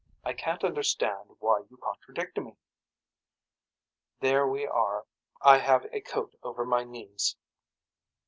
I 0.23 0.33
can't 0.33 0.63
understand 0.63 1.29
why 1.37 1.59
you 1.69 1.77
contradict 1.77 2.35
me. 2.39 2.57
There 4.19 4.47
we 4.47 4.65
are 4.65 5.05
I 5.43 5.59
have 5.59 5.85
a 5.93 6.01
coat 6.01 6.33
over 6.41 6.65
my 6.65 6.83
knees. 6.83 7.35